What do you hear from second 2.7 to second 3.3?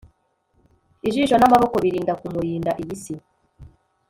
iyi si